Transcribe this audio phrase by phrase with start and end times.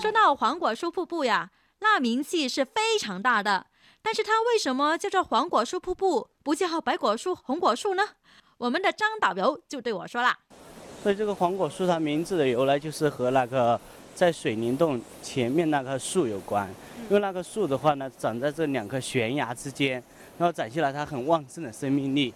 [0.00, 3.66] 说到黄果树瀑布呀，那名气是非常大的。
[4.00, 8.04] 但是它为什么叫做黄果树瀑布，不叫白果树、红果树呢？
[8.58, 10.32] 我们的张导游就对我说了。
[11.02, 13.80] 所以这个黄果树它名字的由来就是和那个
[14.14, 16.72] 在水帘洞前面那棵树有关。
[17.08, 20.00] 因为那棵树的话呢，长在这两棵悬崖之间，
[20.38, 22.32] 然后展现了它很旺盛的生命力。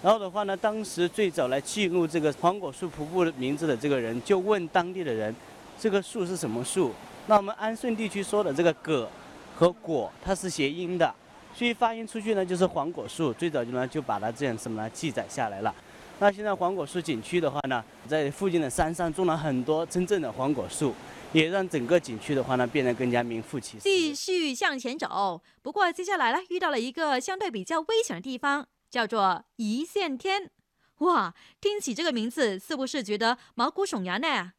[0.00, 5.34] 然后的话呢，当时最早来记录这个黄果树瀑布的名字的这个人，就问当地的人，
[5.80, 6.92] 这个树是什么树？
[7.26, 9.08] 那我们安顺地区说的这个葛
[9.56, 11.14] 和果，它是谐音的，
[11.54, 13.32] 所以发音出去呢就是黄果树。
[13.32, 15.74] 最早就呢就把它这样什么呢记载下来了。
[16.18, 20.94] 那现在黄果树景区的话呢，在附近的山上种了很多真正的黄果树，
[21.32, 23.84] 也让整个景区的话呢变得更加名副其实。
[23.84, 30.50] 继续向前走，不过接下来呢遇到了一个相对比较危险的地方，叫做一线天。
[30.98, 34.52] 哇，听起这个名字是不是觉得毛骨悚然呢？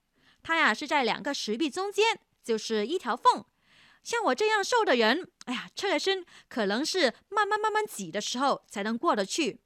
[0.43, 3.45] 它呀是在两个石壁中间，就是一条缝。
[4.03, 9.61] 像我这样瘦的人，哎呀，侧着身可能是慢慢慢慢挤的时候才能过得去。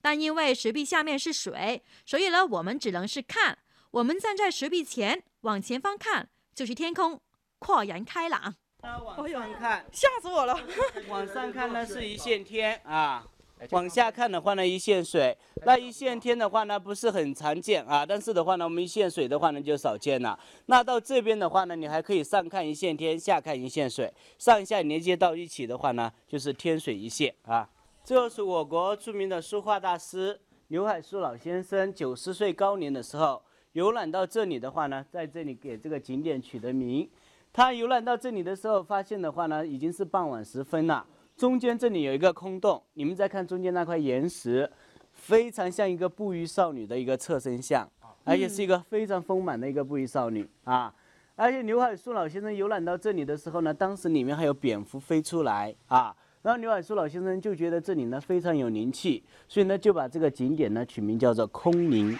[0.00, 3.58] 但因为石壁下面是水，所以呢，我们只能是看。
[3.90, 7.20] 我们站在石壁前，往前方看，就是天空，
[7.60, 8.54] 豁然开朗。
[8.82, 10.60] 往上看，吓死我了！
[11.08, 13.26] 往上看呢是一线天啊，
[13.70, 15.36] 往下看的话呢一线水。
[15.64, 20.38] 那一线天的话呢不是很常见啊，但是的话呢我们一线水的话呢就少见了。
[20.66, 27.68] 那到这边的话呢，你还可以上看一线天，下看一线水，上下连接到一起的话呢，就是天水一线啊。
[28.04, 37.08] 这就是我国著名的书画大师刘海粟老先生九十岁高龄的时候游览到这里的话呢，在这里给这个景点取的名。
[37.52, 41.04] 他游览到这里的时候，发现的话呢，已经是傍晚时分了。
[41.38, 44.68] 中间这里有一个空洞，你们再看中间那块岩石，
[45.12, 47.88] 非常像一个布衣少女的一个侧身像，
[48.24, 50.92] 而且是一个非常丰满的一个布衣少女啊。
[51.36, 56.12] 而且刘海粟老先生游览到这里的时候呢，当时里面还有蝙蝠飞出来啊。
[56.42, 62.18] 然后刘海粟老先生就觉得这里呢非常有灵气，所以呢就把这个景点呢取名叫做空灵。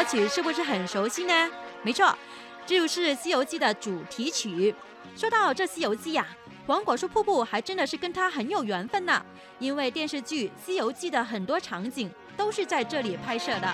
[0.00, 1.50] 歌曲是不是很熟悉呢？
[1.82, 2.16] 没错，
[2.64, 4.74] 这就是《西游记》的主题曲。
[5.14, 6.26] 说到这《西游记》呀，
[6.66, 9.22] 黄果树瀑布还真的是跟它很有缘分呢，
[9.58, 12.10] 因为电视剧《西游记》的很多场景。
[12.34, 13.70] 都是在这里拍摄的。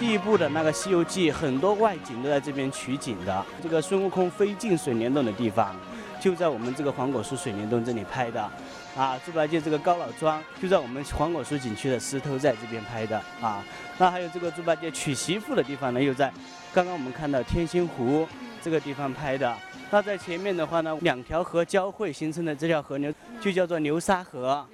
[0.00, 3.46] 第一部的那个《西游记》，很多外景都在这边取景的。
[3.62, 5.76] 这个孙悟空飞进水帘洞的地方，
[6.20, 8.50] 就在我们这个黄果树水帘洞这里拍的。
[8.96, 13.20] 啊，猪八戒这个高老庄就在我们黄果树景区的石头寨这边拍的。
[13.42, 13.62] 啊，
[13.98, 16.32] 那还有这个猪八戒娶媳妇的地方呢，又在
[16.72, 18.26] 刚刚我们看到天心湖
[18.62, 19.54] 这个地方拍的。
[19.90, 24.66] 那在前面的话呢，两条河交汇形成的这条河流就叫做流沙河，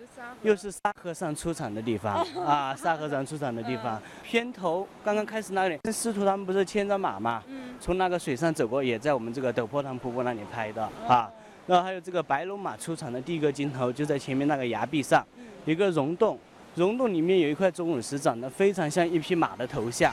[0.43, 4.01] 又是沙和尚出场的地方啊，沙和尚出场的地方。
[4.23, 7.43] 片头刚刚开始那里，师徒他们不是牵着马嘛，
[7.81, 11.29] 从那个水上走过，也在我们这个陡坡塘瀑布那里拍的啊。
[11.73, 15.27] 然后还有这个白龙马出场的第一个镜头，就在前面那个崖壁上，
[15.65, 16.39] 一个溶洞，
[16.75, 20.13] 溶洞里面有一块钟乳石，长得非常像一匹马的头像。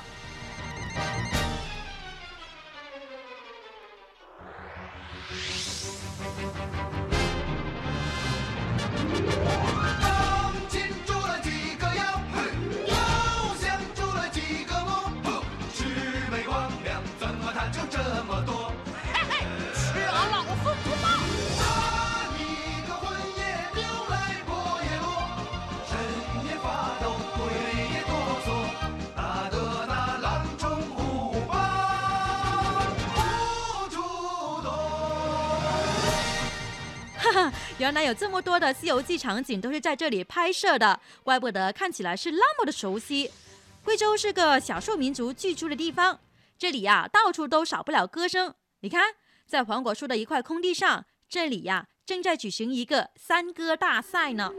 [37.79, 43.31] 原来有这么多的《西游记》场景都是在这里拍摄的，怪不得看起来是那么的熟悉。
[43.85, 46.19] 贵州是个少数民族聚居的地方，
[46.57, 48.53] 这里呀到处都少不了歌声。
[48.81, 49.13] 你看，
[49.47, 54.51] 在黄果树的一块空地上，这里呀正在举行一个山歌大赛呢。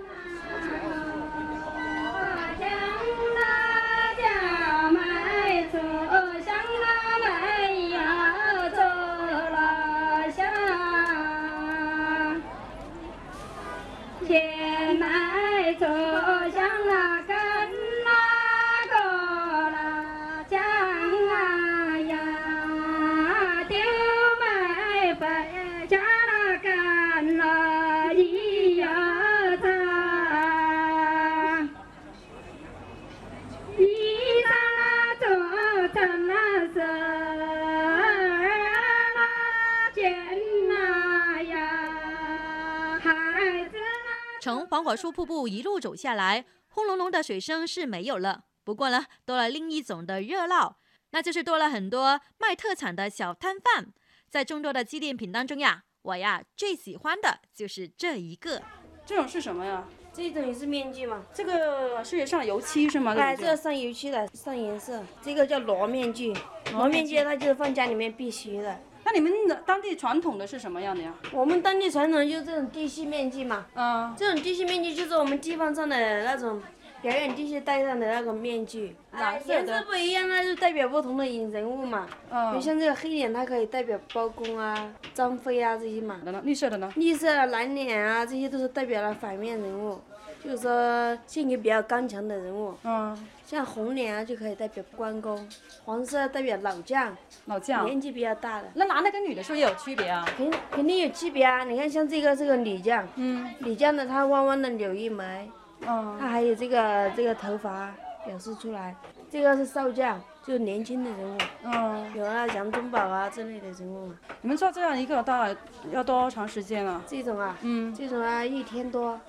[44.40, 50.78] 从黄果树瀑布一路走下来，轰隆隆的水声是没有了，不过呢，多了另一种的热闹，
[51.10, 53.88] 那就是多了很多卖特产的小摊贩。
[54.30, 58.62] 在众多的纪念品当中呀，我呀最喜欢的就是这一个。
[59.04, 59.86] 这种是什么呀？
[60.10, 61.22] 这种也是面具嘛？
[61.34, 63.14] 这个是上油漆是吗？
[63.18, 65.04] 哎，这个上油漆的，上颜色。
[65.20, 66.34] 这个叫螺面具，
[66.72, 68.80] 螺面具它就是放家里面必须的。
[69.12, 71.12] 那你们的当地传统的是什么样的呀？
[71.32, 73.66] 我们当地传统就是这种地戏面具嘛。
[73.74, 74.14] 嗯。
[74.16, 76.62] 这种地戏面具就是我们地方上的那种
[77.02, 78.94] 表演地戏戴上的那个面具。
[79.10, 79.54] 蓝色的。
[79.54, 82.06] 颜色不一样，那就代表不同的人物嘛。
[82.30, 82.54] 嗯。
[82.54, 86.20] 就像这个黑脸，它可以代表包公啊、张飞啊这些嘛。
[86.24, 86.40] 的呢？
[86.44, 86.92] 绿色的呢？
[86.94, 90.00] 绿色、蓝脸啊，这些都是代表了反面人物。
[90.42, 95.44] 就是说性格比较刚强的人物，嗯，像红脸啊就可以代表关公，
[95.84, 97.12] 黄色代表老将，
[97.46, 98.68] 老将年纪比较大的。
[98.74, 100.24] 那男的跟女的是不是也有区别啊？
[100.36, 101.64] 肯肯定有区别啊！
[101.64, 105.50] 你看像这个这个女将，嗯，女将的她弯弯的柳叶眉，
[105.80, 107.92] 嗯，她还有这个这个头发
[108.24, 108.94] 表示出来。
[109.28, 114.12] 这个是少将，就是年轻的人物，嗯，有啊杨宗保啊之类的人物。
[114.42, 115.60] 你们做这样一个大概
[115.90, 117.02] 要多长时间啊？
[117.04, 119.20] 这种啊，嗯，这种啊一天多。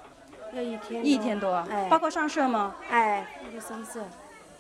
[0.54, 2.76] 要一天一天多，哎，包括上色吗？
[2.90, 4.06] 哎，包括上色。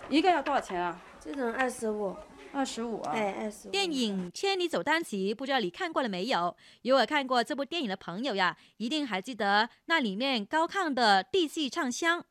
[0.09, 0.99] 一个要多少钱啊？
[1.19, 2.15] 这种二十五，
[2.53, 3.11] 二十五啊。
[3.13, 3.71] 哎，二十五。
[3.71, 6.55] 电影《千里走单骑》，不知道你看过了没有？
[6.83, 12.23] 如果看过这部电影的朋友呀，一定还记得那里面高亢的地戏唱腔。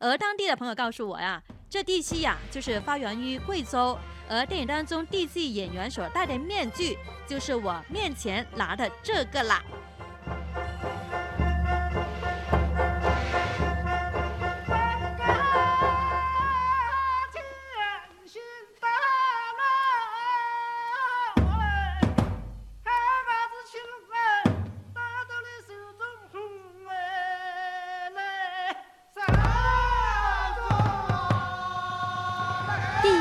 [0.00, 3.98] 而当地的朋友告诉我呀，这地戏呀就是发源于贵州，
[4.28, 9.62] 而电影当中地戏演员所戴的面具，就是我面前拿的这个啦。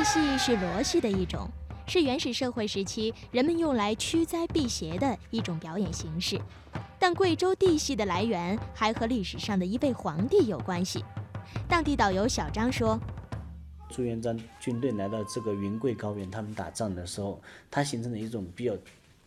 [0.07, 1.49] 戏是罗戏的一种，
[1.85, 6.39] 是原始社会时期人们用来驱灾避邪的一种表演形式。
[6.97, 11.03] 但贵州地戏的来源还和历史上的一位皇帝有关系。
[11.67, 12.97] 当地导游小张说
[13.91, 18.71] ：“朱元璋军队来到这个云贵高原，他们打仗的时候，它形成了一种比较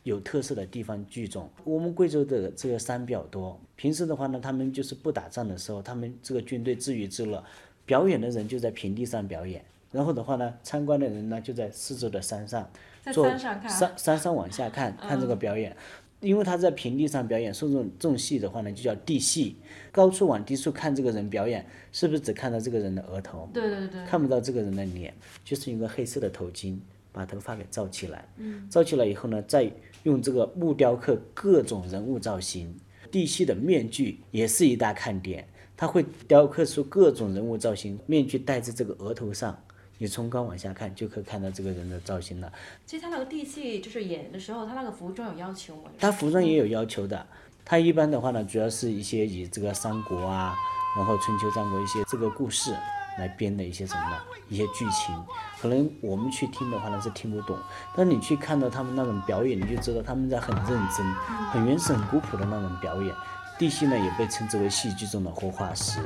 [0.05, 1.51] 有特色的地方剧种。
[1.63, 7.45] 我们贵州的这个山比较多，平时的话呢，他们就是不打仗的时候，他们这个军队自娱自乐，
[7.85, 12.71] 表演的人就在平地上表演。”然后的话呢，参观的人呢就在四周的山上，
[13.13, 15.77] 坐山山上往下看看这个表演，
[16.21, 19.57] 因为他在平地上表演，说这种这种戏的话呢就叫地戏。
[19.91, 23.49] 高处往低处看这个人表演，是不是只看到这个人的额头？
[23.53, 24.05] 对对对。
[24.07, 25.13] 看不到这个人的脸，
[25.45, 26.79] 就是一个黑色的头巾
[27.11, 28.29] 把头发给罩起来。
[28.37, 28.69] 嗯。
[28.71, 29.69] 罩起来以后呢，再
[30.05, 32.73] 用这个木雕刻各种人物造型。
[33.11, 35.45] 地戏的面具也是一大看点，
[35.77, 39.61] 它会雕刻出各种人物造型，面具戴在这个额头上。
[40.03, 42.51] 你从高往下看，就可以看到这个人的造型了。
[42.87, 45.91] 其实他那个地戏就是演的时候，他那个服装有要求吗？
[45.99, 47.27] 他服装也有要求的。
[47.67, 50.57] 他一般的话呢，主要是一些以这个三国啊，
[50.97, 52.75] 然后春秋战国一些这个故事
[53.19, 54.19] 来编的一些什么
[54.49, 55.15] 一些剧情。
[55.61, 57.59] 可能我们去听的话呢是听不懂，
[57.95, 61.07] 但你去看到他们那种表演，你就知道他们在很认真、
[61.53, 63.15] 很原始、很古朴的那种表演。
[63.59, 66.01] 地戏呢也被称之为戏剧中的活化石。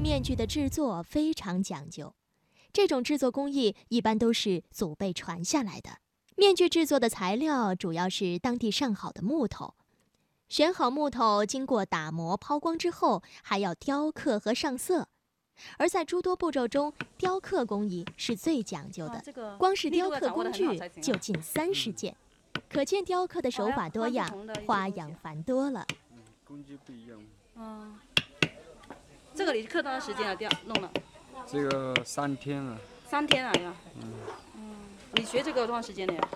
[0.00, 2.14] 面具的制作非常讲究，
[2.72, 5.98] 这种制作工艺一般都是祖辈传下来的。
[6.34, 9.74] 面具制作的材料主要是当地上好的木头，
[10.48, 15.08] 选好木头经过打磨抛光之后，还要雕刻和上色。
[15.78, 19.22] 而在诸多步骤中，雕刻工艺是最讲究的，
[19.58, 22.16] 光是雕刻工具就近三十件，
[22.68, 24.28] 可见雕刻的手法多样，
[24.66, 25.86] 花样繁多了。
[26.44, 27.20] 工具不一样。
[27.56, 27.94] 嗯。
[29.36, 30.34] 这个你刻多长时间啊？
[30.34, 30.90] 掉弄了？
[31.46, 32.78] 这个三天了。
[33.06, 33.74] 三天了呀？
[34.00, 34.12] 嗯。
[34.56, 34.74] 嗯。
[35.12, 36.28] 你学这个多长时间了？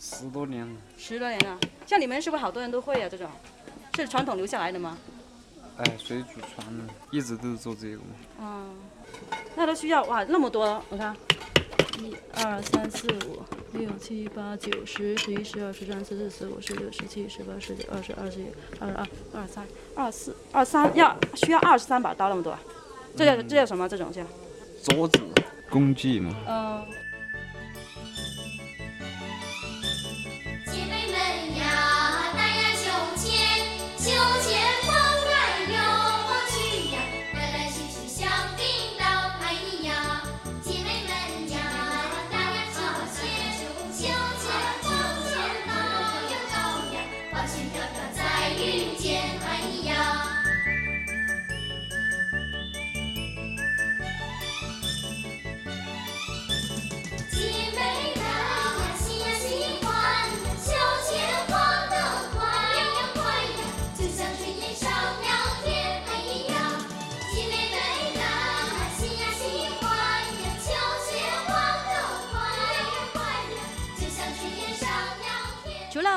[0.00, 0.74] 十多年了。
[0.98, 3.08] 十多年了，像你们是不是好多人都会啊？
[3.08, 3.30] 这种，
[3.94, 4.98] 是传统留下来的吗？
[5.76, 8.02] 哎，水煮船的，一直都是做这个。
[8.40, 8.74] 嗯。
[9.54, 11.16] 那都需要哇，那么多，我看。
[12.00, 18.46] 一二三四五六七八九十十一十二十三十四十五十六十七十八十九二十二十一
[18.80, 22.56] 二十二二三二四二三要需要二十三把刀那么多，
[23.16, 23.88] 这叫这叫什么？
[23.88, 24.22] 这种叫
[24.82, 25.20] 桌子
[25.70, 26.34] 工具吗。
[26.48, 26.84] 嗯。
[26.86, 27.03] 姐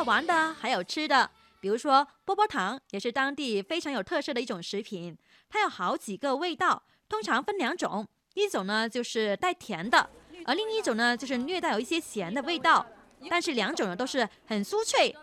[0.08, 5.18] 玩的，还有吃的，比如说波波糖也是当地非常有特色的一种食品，
[5.50, 10.10] 它有好几个味道，通常分两种，一种呢就是带甜的，
[10.46, 12.86] 而另一种呢就是略带有一些咸的味道，
[13.30, 15.14] 但是两种呢都是很酥脆，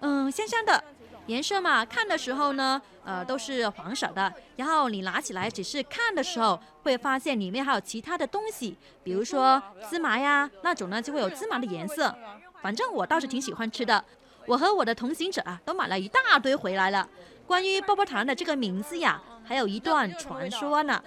[0.00, 0.84] 嗯，香香的。
[1.28, 4.32] 颜色嘛，看的时候呢，呃，都是黄色的。
[4.54, 12.14] 然后你拿起来只是看的时候，会发现里面还有其他的东西，比如说芝麻呀，那种呢就会有芝麻的颜色。
[12.62, 14.04] 反正我倒是挺喜欢吃的。
[14.46, 17.06] 我和我的同行者啊，都买了一大堆回来了。
[17.46, 21.02] 关于波波糖的这个名字呀，还有一段传说呢。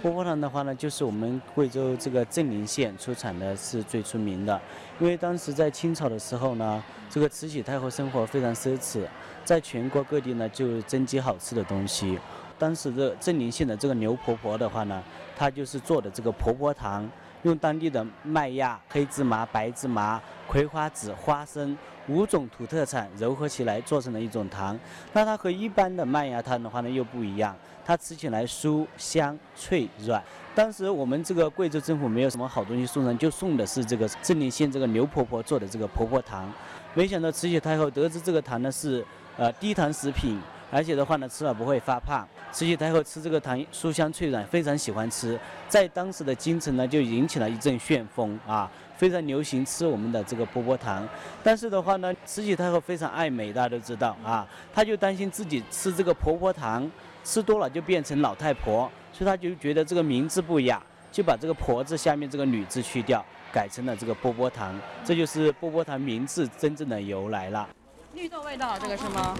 [0.00, 4.60] 波波糖的话呢，就是我们贵州这个镇宁县出产的是最出名的。
[5.00, 9.06] 因为当时在清朝的时候呢，这个慈禧太后生活非常奢侈，
[9.44, 12.18] 在全国各地呢就征集好吃的东西。
[12.58, 15.02] 当时的镇宁县的这个牛婆婆的话呢，
[15.36, 17.08] 她就是做的这个婆婆糖，
[17.46, 24.76] 用当地的麦芽、黑芝麻、白芝麻、葵花籽、花生五种土特产糅合起来做成了一种糖。
[25.12, 27.54] 那它和一般的麦芽糖的话呢又不一样。
[27.84, 30.20] 它吃起来酥香脆软。
[30.56, 36.52] 当时我们这个贵州政府没有什么好东西送人，就送的是这个镇宁县这个刘婆婆做的这个婆婆糖。
[36.94, 42.26] 没想到慈禧太后得知这个糖呢是呃低糖食品，而且的话呢吃了不会发胖。
[42.52, 51.06] 慈禧太后吃这个糖酥香脆软，非常喜欢吃，在当时的京城呢就引起了一阵旋风啊，非常流行吃我们的这个波波糖。
[51.42, 56.90] 但是的话呢，慈禧太后非常爱美，大家都知道啊，她就担心自己吃这个婆婆糖。
[57.24, 60.80] 吃多了就变成老太婆，所以她就觉得这个名字不雅，
[61.10, 63.20] 就把这个“婆”字下面这个“女”字去掉，
[63.52, 67.68] 改成了这个波波糖，这就是波波糖名字真正的由来了。
[68.14, 69.36] 绿豆味道，这个是吗？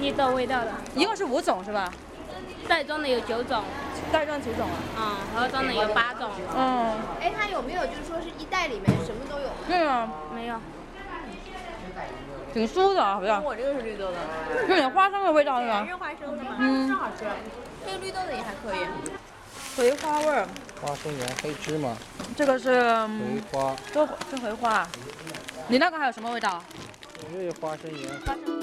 [0.00, 1.92] 绿豆味道的，一共是五种是吧？
[2.68, 3.62] 袋装的有九种，
[4.12, 5.16] 袋装几种啊？
[5.34, 6.30] 嗯，盒装的有八种。
[6.56, 6.94] 嗯。
[7.20, 9.48] 哎，它有没有就是说是一袋里面什么都有？
[9.66, 10.56] 没有，没有。
[12.52, 13.42] 挺酥的，好像。
[13.42, 14.16] 我这个是绿豆的，
[14.68, 15.86] 有点花生的味道是吧？
[15.86, 16.56] 是花生的吗？
[16.58, 17.24] 嗯，真好吃。
[17.86, 18.86] 这个绿豆的也还可以。
[19.76, 20.46] 葵花味儿。
[20.82, 21.96] 花生盐、黑芝麻。
[22.36, 22.80] 这个是。
[23.50, 23.74] 葵花。
[23.92, 24.86] 这这葵花。
[25.68, 26.62] 你那个还有什么味道？
[27.20, 28.10] 我这有花生盐。
[28.26, 28.57] 花生。